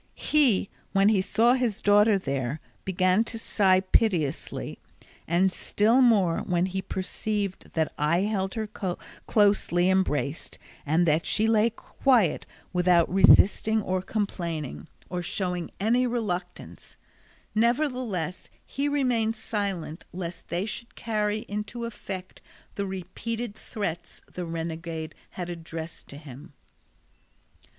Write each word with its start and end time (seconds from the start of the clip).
He, 0.17 0.71
when 0.93 1.09
he 1.09 1.21
saw 1.21 1.53
his 1.53 1.79
daughter 1.79 2.17
there, 2.17 2.59
began 2.85 3.23
to 3.25 3.37
sigh 3.37 3.81
piteously, 3.81 4.79
and 5.27 5.51
still 5.51 6.01
more 6.01 6.39
when 6.39 6.65
he 6.65 6.81
perceived 6.81 7.73
that 7.73 7.93
I 7.99 8.21
held 8.21 8.55
her 8.55 8.65
closely 9.27 9.91
embraced 9.91 10.57
and 10.87 11.05
that 11.07 11.27
she 11.27 11.45
lay 11.45 11.69
quiet 11.69 12.47
without 12.73 13.13
resisting 13.13 13.83
or 13.83 14.01
complaining, 14.01 14.87
or 15.07 15.21
showing 15.21 15.69
any 15.79 16.07
reluctance; 16.07 16.97
nevertheless 17.53 18.49
he 18.65 18.87
remained 18.89 19.35
silent 19.35 20.03
lest 20.11 20.47
they 20.47 20.65
should 20.65 20.95
carry 20.95 21.45
into 21.47 21.85
effect 21.85 22.41
the 22.73 22.87
repeated 22.87 23.53
threats 23.53 24.19
the 24.25 24.45
renegade 24.47 25.13
had 25.29 25.47
addressed 25.47 26.07
to 26.07 26.17
him. 26.17 26.53